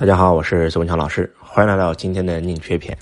[0.00, 2.96] 大家好，我是周文强老师，欢迎来到今天的宁缺篇。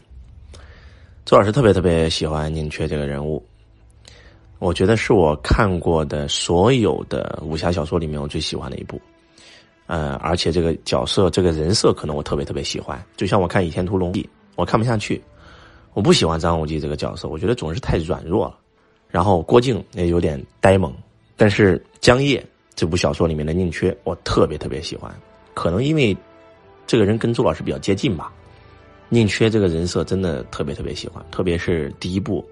[1.24, 3.40] 周老师特别特别喜欢宁缺这个人物，
[4.58, 9.00] 我觉得是我看过的所有的武侠小说里面我最喜欢的一部。
[9.86, 14.24] 呃，而且这个角色这个人设可能我特别特别喜欢，就像我看《倚天屠龙记》，
[14.56, 15.22] 我看不下去，
[15.94, 18.58] 我不喜欢张无忌这个角色，我觉得总是太软弱了。
[19.08, 20.92] 然后郭靖也有点呆萌，
[21.36, 22.44] 但是江夜
[22.74, 25.14] 这部小说里面的宁缺，我特别特别喜欢，
[25.54, 26.16] 可能因为。
[26.88, 28.32] 这个人跟周老师比较接近吧，
[29.10, 32.42] 宁缺这个人设真的特别特别喜欢，特别是第一部，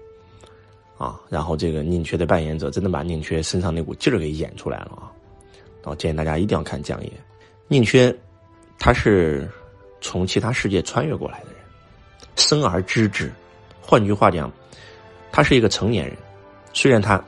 [0.95, 5.09] 啊，然后这个宁缺的扮演者真的把宁缺身上那股劲儿给演出来了啊，
[5.85, 7.11] 我建议大家一定要看江夜。
[7.67, 8.15] 宁缺，
[8.77, 9.49] 他是
[10.01, 11.55] 从其他世界穿越过来的人，
[12.35, 13.33] 生而知之，
[13.81, 14.51] 换句话讲，
[15.31, 16.15] 他是一个成年人，
[16.73, 17.19] 虽然他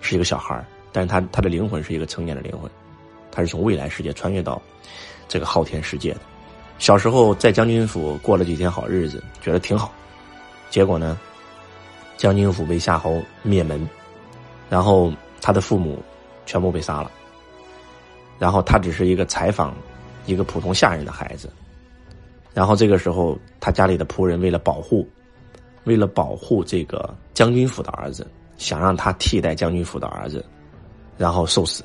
[0.00, 2.68] 是一个小孩但是他他的灵魂是一个成年的灵魂，
[3.30, 4.60] 他是从未来世界穿越到
[5.28, 6.20] 这个昊天世界的。
[6.82, 9.92] 小时候在将军府过了几天好日子，觉得挺好。
[10.68, 11.16] 结果呢，
[12.16, 13.88] 将军府被夏侯灭门，
[14.68, 16.02] 然后他的父母
[16.44, 17.08] 全部被杀了。
[18.36, 19.72] 然后他只是一个采访
[20.26, 21.48] 一个普通下人的孩子。
[22.52, 25.08] 然后这个时候，他家里的仆人为了保护，
[25.84, 30.44] 为了保护这个将军府的儿子，想让他替代将军府的儿子，
[31.16, 31.84] 然后受死。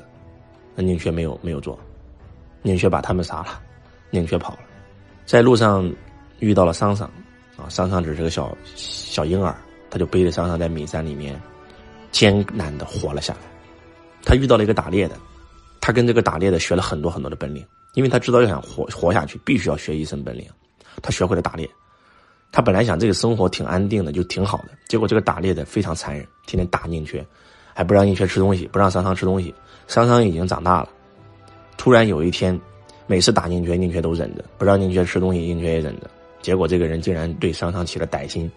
[0.74, 1.78] 那宁缺没有没有做，
[2.62, 3.60] 宁缺把他们杀了，
[4.10, 4.58] 宁缺跑了。
[5.28, 5.92] 在路上
[6.38, 7.06] 遇到了桑桑，
[7.54, 9.54] 啊，桑桑只是个小小婴儿，
[9.90, 11.38] 他就背着桑桑在米山里面
[12.10, 13.40] 艰难的活了下来。
[14.24, 15.14] 他遇到了一个打猎的，
[15.82, 17.62] 他跟这个打猎的学了很多很多的本领，
[17.92, 20.46] 因为他知道要想活活下去，必须要学一身本领。
[21.02, 21.68] 他学会了打猎，
[22.50, 27.22] 他本来想这个生活挺安定的，就挺好的，结果这个打猎的非常残忍，天天打宁缺，
[27.74, 29.54] 还不让宁缺吃东西，不让桑桑吃东西。
[29.88, 30.88] 桑桑已经长大了，
[31.76, 32.58] 突然有一天。
[33.08, 36.10] 每次打宁缺，宁缺都忍着，不让宁缺吃东西，宁缺也忍着。
[36.42, 38.48] 结果这个人竟然对桑桑起了歹心，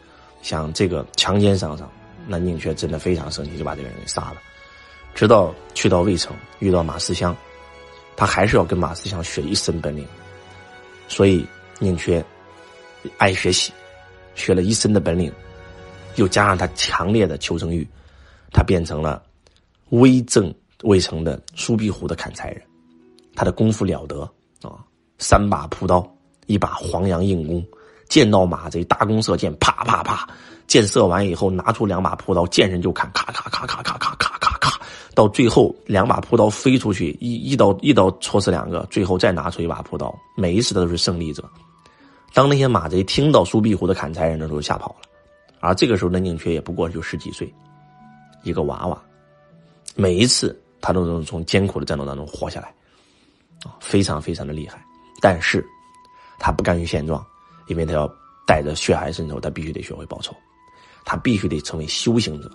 [0.42, 1.90] 想这个强奸桑桑。
[2.28, 4.36] 那宁缺真的非常生气，就把这个人给杀了。
[5.16, 7.34] 直到去到渭城，遇到马思香，
[8.18, 10.06] 他还是要跟马思香学一身本领。
[11.08, 11.48] 所以
[11.80, 12.24] 宁缺
[13.18, 13.72] 爱学习，
[14.36, 15.32] 学了一身的本领，
[16.18, 17.88] 又加上他强烈的求生欲，
[18.52, 19.24] 他变成了
[19.92, 20.54] 威震
[20.84, 22.62] 渭城的苏壁湖的砍柴人。
[23.34, 24.30] 他的功夫了得。
[24.70, 24.84] 啊，
[25.18, 26.06] 三把朴刀，
[26.46, 27.66] 一把黄杨硬弓，
[28.08, 30.28] 见到马贼搭弓射箭，啪啪啪，
[30.68, 34.82] 箭射完以后，拿出两把朴刀，见人就砍，咔咔咔咔咔咔咔咔咔，
[35.14, 41.44] 到最后两把朴刀飞出去，一一刀一刀戳死两个，最后再拿出一把朴刀，每一次他都是胜利者。
[42.34, 45.08] 当那些马贼听到苏壁湖的砍柴人的时候，吓跑了，
[45.60, 47.54] 而这个时候的宁缺也不过就十几岁，
[48.44, 49.02] 一个娃娃，
[49.96, 52.74] 每一次他都能从艰苦的战斗当中活下来。
[53.64, 54.84] 啊，非常非常的厉害，
[55.22, 55.66] 但是，
[56.40, 57.26] 他不甘于现状，
[57.68, 58.12] 因为他要
[58.46, 60.36] 带着血海深仇，他必须得学会报仇，
[61.06, 62.50] 他必须得成为修行者，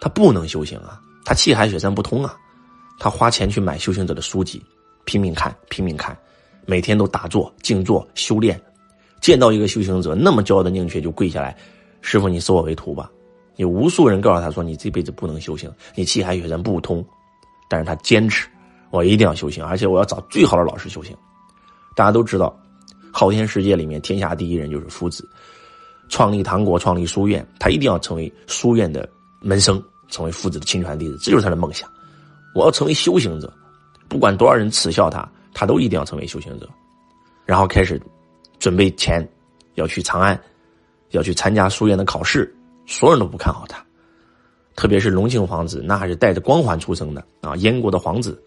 [0.00, 2.36] 他不能修行啊，他气海雪山不通啊，
[2.98, 4.62] 他花钱去买修行者的书籍，
[5.04, 6.16] 拼命看，拼命看，
[6.64, 8.60] 每天都打坐、静坐、修炼，
[9.20, 11.56] 见到一个修行者那么骄傲的宁缺就跪下来，
[12.00, 13.10] 师傅，你收我为徒吧。
[13.56, 17.04] 有无数人告诉他说，你这辈子不能修行，你气海雪山不通，
[17.68, 18.48] 但是他坚持。
[18.94, 21.16] 我一定要修行，而且我要找最好的老师修行。
[21.96, 22.56] 大家都知道，
[23.12, 25.28] 昊天世界里面天下第一人就是夫子，
[26.08, 29.08] 创立唐国，创立书院，他一定要成为书院的
[29.40, 31.90] 门生，成为夫子的亲传弟子，这就是他的梦想。
[32.54, 33.52] 我要成为修行者，
[34.06, 36.70] 不管多少人耻笑他，他都一定要成为修行者。
[37.44, 38.00] 然后开始
[38.60, 39.28] 准备钱，
[39.74, 40.40] 要去长安，
[41.10, 42.54] 要去参加书院的考试，
[42.86, 43.84] 所有人都不看好他，
[44.76, 48.40] 特别是隆庆皇子，那还是带着光环出生的啊，燕国的皇子。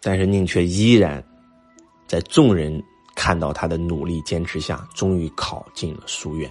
[0.00, 1.22] 但是宁缺依然
[2.06, 2.82] 在众人
[3.14, 6.50] 看到他的努力坚持下，终于考进了书院。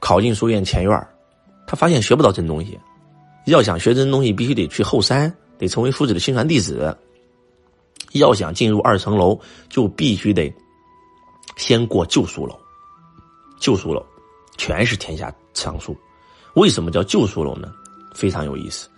[0.00, 1.08] 考进书院前院
[1.66, 2.78] 他发现学不到真东西。
[3.46, 6.96] 要想学真东西，必须得去后山，得成为夫子的亲传弟子。
[8.12, 10.52] 要想进入二层楼，就必须得
[11.56, 12.58] 先过旧书楼。
[13.58, 14.04] 旧书楼
[14.56, 15.96] 全是天下藏书。
[16.54, 17.72] 为什么叫旧书楼呢？
[18.14, 18.88] 非常有意思。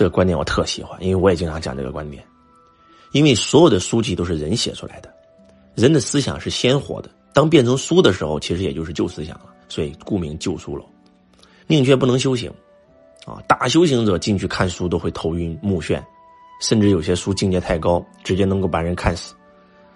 [0.00, 2.24] 这个观点我特喜欢，因为我也经常讲这个观点。
[3.12, 5.12] 因为所有的书籍都是人写出来的，
[5.74, 7.10] 人的思想是鲜活的。
[7.34, 9.50] 当变成书的时候，其实也就是旧思想了。
[9.68, 10.86] 所以故名旧书楼。
[11.66, 12.50] 宁缺不能修行，
[13.26, 16.02] 啊，大修行者进去看书都会头晕目眩，
[16.62, 19.34] 甚至有些书境界太高，直接能够把人看死。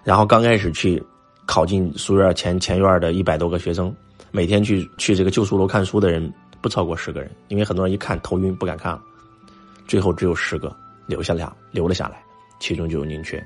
[0.02, 1.02] 然后刚开始去
[1.46, 3.90] 考进书院前前院的一百多个学生，
[4.30, 6.30] 每天去去这个旧书楼看书的人
[6.60, 9.02] 不超过十个人，因为很多人一看头晕不敢看了。
[9.86, 10.74] 最后只有十个
[11.06, 12.22] 留下俩，留了下来，
[12.60, 13.44] 其中就有宁缺。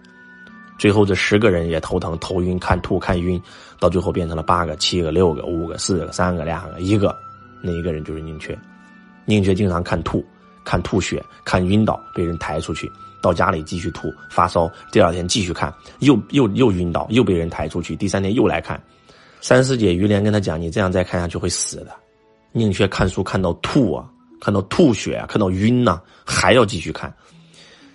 [0.78, 3.40] 最后这十个人也头疼、头晕、看吐、看晕，
[3.80, 7.16] 到最后变成了八个、七个、六个、五个、四个、三个、两个、一个，
[7.60, 8.56] 那一个人就是宁缺。
[9.24, 10.24] 宁缺经常看吐、
[10.64, 18.80] 看吐血、看晕倒，被人抬出去，到家里继续吐、发烧，第二天继续看，又又又晕倒，又被人抬出去，第三天又来看。
[19.40, 21.88] 三师姐于连跟他讲：“你这样再看下去会死的。”
[22.52, 24.08] 宁缺看书看到吐啊，
[24.40, 27.12] 看到吐血啊，看到晕呐，还要继续看。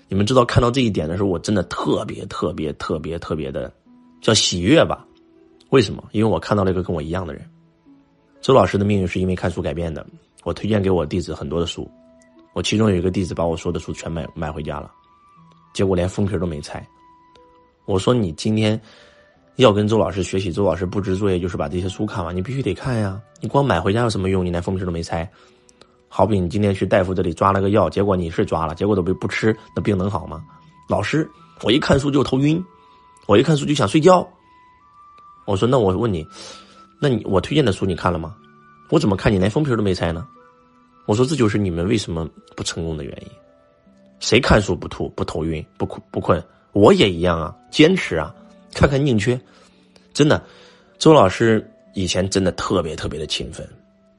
[0.08, 3.74] 你们知道看到这一点的时候，我真的特别特别特别特别的
[4.22, 5.06] 叫喜悦吧？
[5.70, 6.04] 为什么？
[6.12, 7.44] 因为我看到了一个跟我一样的人。
[8.42, 10.06] 周老师的命运是因为看书改变的。
[10.44, 11.90] 我推荐给我弟子很多的书，
[12.54, 14.92] 我其中有一个弟子把我说的书全买买回家了，
[15.74, 16.86] 结果连封皮都没拆。
[17.86, 18.80] 我说你今天
[19.56, 23.20] 要跟周老师学习，周老师布置作业就是把这些书看完，你必须得看呀。
[23.40, 24.46] 你光买回家有什么用？
[24.46, 25.28] 你连封皮都没拆。
[26.16, 30.44] 好比你今天去大夫这里抓了个药，结果你是抓了，结果都被不吃，那病能好吗？
[30.88, 31.28] 老师，
[31.64, 32.64] 我一看书就头晕，
[33.26, 34.24] 我一看书就想睡觉。
[35.46, 36.24] 我说那我问你，
[37.02, 38.36] 那你我推荐的书你看了吗？
[38.92, 40.28] 我怎么看你连封皮都没拆呢？
[41.08, 43.28] 我说这就是你们为什么不成功的原因。
[44.20, 46.42] 谁看书不吐不头晕不困不困？
[46.74, 48.32] 我也一样啊，坚持啊。
[48.72, 49.42] 看看宁缺，
[50.14, 50.46] 真的，
[51.00, 53.68] 周老师以前真的特别特别的勤奋。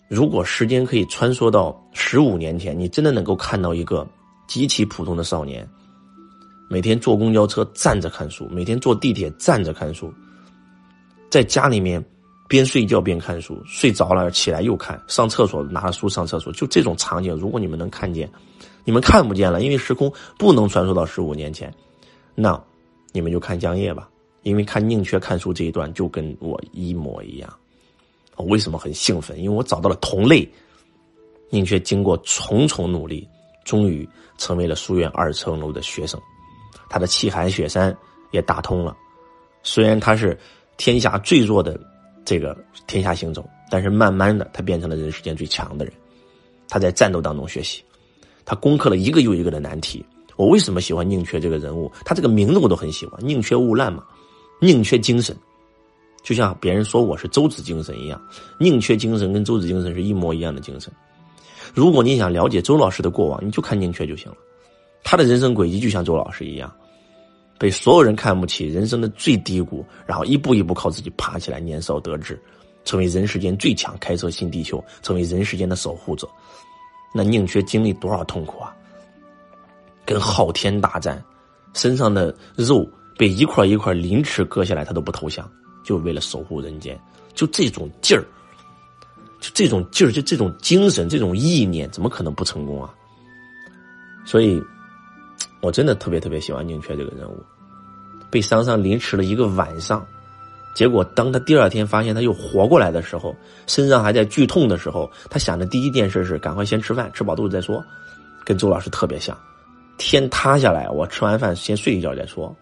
[0.08, 4.06] 如果时间可以穿梭到十五年前，你真的能够看到一个
[4.46, 5.66] 极其普通的少年，
[6.68, 10.12] 每天坐公交车站着看书，每天坐地铁站着看书，
[11.30, 12.04] 在家里面
[12.48, 18.30] 边睡觉边看书，睡着了起来又看，上厕所拿着书上厕所，就这种场景，如果你们能看见，
[18.84, 21.72] 你们看不见了，因为时空不能传输到十五年前，
[22.34, 22.62] 那
[23.12, 24.08] 你们就看江夜吧，
[24.42, 27.50] 因为看宁缺看书这一段就跟我一模一样。
[28.36, 29.38] 我为什么很兴奋？
[29.38, 30.48] 因为我找到了同类，
[31.50, 33.28] 宁缺经过重重努力，
[33.64, 34.08] 终于
[34.38, 36.20] 成为了书院二层楼的学生。
[36.88, 37.96] 他的气海雪山
[38.30, 38.96] 也打通了。
[39.62, 40.38] 虽然他是
[40.76, 41.78] 天下最弱的
[42.24, 45.94] 这个天下行走，但是慢慢的他变成了人世间最强的人。
[46.68, 47.82] 他在战斗当中学习，
[48.44, 50.04] 他攻克了一个又一个的难题。
[50.36, 51.90] 我为什么喜欢宁缺这个人物？
[52.04, 54.04] 他这个名字我都很喜欢，宁缺毋滥嘛，
[54.60, 55.36] 宁缺精神。
[56.24, 58.20] 就像别人说我是周子精神一样，
[58.58, 60.90] 宁缺精神跟周子精神是一模一样的精神。
[61.74, 64.36] 如果你想了解周老师的过往，你就看宁缺就行了。
[65.04, 66.74] 他的人生轨迹就像周老师一样，
[67.58, 72.40] 被所有人看不起，人生的最低谷，然后一步一步靠自己爬起来，年少得志，
[72.86, 76.26] 成为人世间最强，开车新地球，成为人世间的守护者。
[77.14, 78.74] 那宁缺经历多少痛苦啊？
[80.06, 81.22] 跟昊天大战，
[81.74, 82.88] 身上的肉
[83.18, 85.46] 被一块一块凌迟割下来，他都不投降。
[85.84, 86.98] 就为了守护人间，
[87.34, 88.24] 就这种劲儿，
[89.38, 92.92] 就这种劲儿，就这种精神，这种意念，怎么可能不成功啊？
[94.24, 94.60] 所以，
[95.60, 97.38] 我真的特别特别喜欢宁缺这个人物。
[98.30, 100.04] 被桑桑凌迟了一个晚上，
[100.74, 107.84] 结果当他第二天发现他又活过来的时候，身上还在剧痛的时候，他想的第一件事是赶快先吃饭，吃饱肚子再说。
[108.44, 109.38] 跟周老师特别像，
[109.98, 112.54] 天塌下来，我吃完饭先睡一觉再说。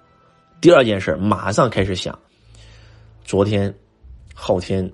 [0.60, 2.18] 第二件事马上开始想。
[3.24, 3.74] 昨天，
[4.34, 4.90] 昊天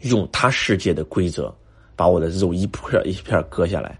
[0.00, 1.54] 用他世界的规则
[1.94, 3.98] 把我的肉一片一片割下来，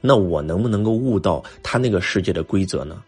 [0.00, 3.02] 那我能不能够悟到他那个世界的规则呢？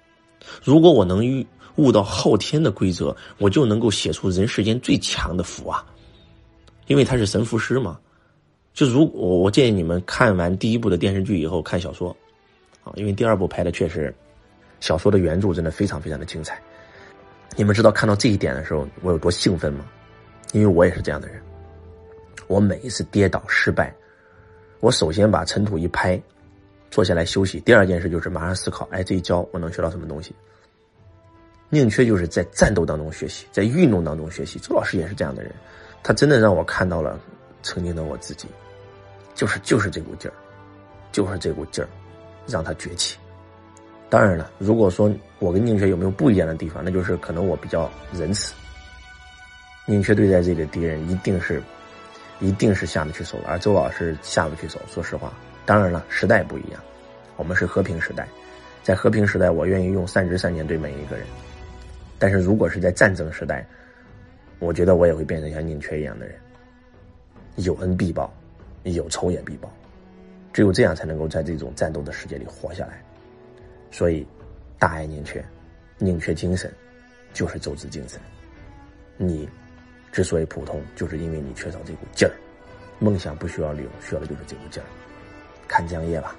[0.63, 1.45] 如果我能悟
[1.77, 5.85] 悟到昊天的规则，我就能够写出人世间最强的符啊！
[6.87, 7.99] 因为他是神符师嘛。
[8.73, 12.17] 就如我我建议你们看完第一部的电视剧以后看小说
[12.83, 14.15] 啊，因为第二部拍的确实
[14.81, 16.61] 小说的原著真的非常非常的精彩。
[17.57, 19.85] 你们知道看到这一点的时候我有多兴奋吗？
[20.53, 21.41] 因为我也是这样的人。
[22.47, 23.95] 我每一次跌倒失败，
[24.81, 26.21] 我首先把尘土一拍，
[26.91, 27.61] 坐下来休息。
[27.61, 30.35] 第二件事就是马上思考：哎，这一招我能学到什么东西？
[31.69, 34.59] 宁缺就是在战斗当中学习，在运动当中学习。
[34.59, 35.53] 周老师也是这样的人，
[36.03, 37.21] 他真的让我看到了
[37.63, 38.49] 曾经的我自己，
[39.35, 40.35] 就是就是这股劲儿，
[41.13, 41.89] 就是这股劲儿，
[42.49, 43.17] 让他崛起。
[44.11, 48.53] 当然了，如果说我跟宁缺有没有不一样的地方，那就是可能我比较仁慈。
[49.87, 51.63] 宁缺对待这个敌人一定是，
[52.41, 54.81] 一定是下不去手，而周老师下不去手。
[54.89, 55.33] 说实话，
[55.65, 56.81] 当然了，时代不一样，
[57.37, 58.27] 我们是和平时代，
[58.83, 61.25] 在和平时代，我愿意用善知善念对每一个人。
[62.19, 63.65] 但是如果是在战争时代，
[64.59, 66.35] 我觉得我也会变成像宁缺一样的人，
[67.57, 68.33] 有恩必报，
[68.83, 69.73] 有仇也必报，
[70.53, 73.01] 只有这样才能够在这种战斗的世界里活下来。
[73.91, 74.27] 所以，
[74.79, 75.45] 大爱宁缺，
[75.99, 76.73] 宁缺精神，
[77.33, 78.21] 就是周子精神。
[79.17, 79.49] 你
[80.13, 82.33] 之所以普通，就是因为你缺少这股劲儿。
[82.99, 84.87] 梦想不需要理由，需要的就是这股劲儿。
[85.67, 86.37] 看江夜吧，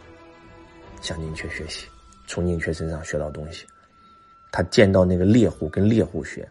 [1.02, 1.88] 向宁缺学习，
[2.28, 3.66] 从宁缺身上学到东西。
[4.52, 6.48] 他见到那个猎户跟猎户学，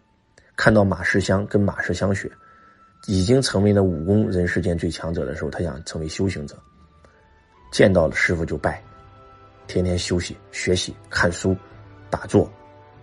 [0.57, 2.31] 看到马世香跟马世香学，
[3.07, 6.57] 已经成为了武功人世间最强者的时候，他想成为修行者。
[7.71, 8.83] 见到了师傅就拜，
[9.71, 11.57] 天天休息、学习、看书、
[12.11, 12.51] 打坐，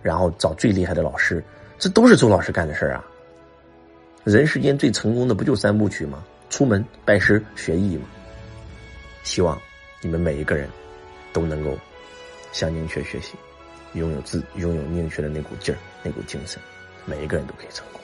[0.02, 1.42] 然后找最厉害的老师，
[1.78, 3.02] 这都是周老师干的事儿啊。
[4.22, 6.22] 人世间最成功的不就三部曲吗？
[6.50, 8.06] 出门拜师学艺吗？
[9.22, 9.58] 希望
[10.02, 10.68] 你们每一个人
[11.32, 11.74] 都能够
[12.52, 13.32] 向宁缺学习，
[13.94, 16.60] 拥有自拥有宁缺的那股劲儿、那股精神，
[17.06, 18.00] 每一个人都可以成功。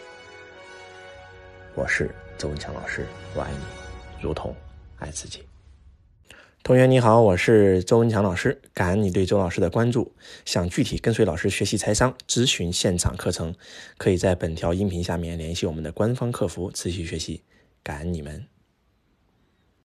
[1.74, 3.04] 我是周文强老师，
[3.34, 4.56] 我爱你，如同
[4.98, 5.44] 爱自己。
[6.64, 10.14] 同学你好，我是周文强老师，感恩你对周老师的关注。
[10.46, 13.54] 想具体跟随老师学习财商、咨询现场课程，
[13.98, 17.42] 可以在本条音频下面联系我们的官方客服，持续学习。
[17.82, 18.53] 感恩你们。